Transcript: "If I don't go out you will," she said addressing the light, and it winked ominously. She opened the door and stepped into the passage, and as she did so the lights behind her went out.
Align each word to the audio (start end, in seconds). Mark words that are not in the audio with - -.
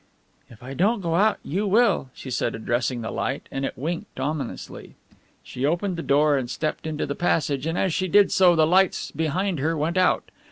"If 0.49 0.63
I 0.63 0.73
don't 0.73 0.99
go 1.01 1.13
out 1.13 1.37
you 1.43 1.67
will," 1.67 2.09
she 2.15 2.31
said 2.31 2.55
addressing 2.55 3.01
the 3.01 3.11
light, 3.11 3.47
and 3.51 3.63
it 3.63 3.77
winked 3.77 4.19
ominously. 4.19 4.95
She 5.43 5.63
opened 5.63 5.95
the 5.95 6.01
door 6.01 6.39
and 6.39 6.49
stepped 6.49 6.87
into 6.87 7.05
the 7.05 7.13
passage, 7.13 7.67
and 7.67 7.77
as 7.77 7.93
she 7.93 8.07
did 8.07 8.31
so 8.31 8.55
the 8.55 8.65
lights 8.65 9.11
behind 9.11 9.59
her 9.59 9.77
went 9.77 9.97
out. 9.97 10.31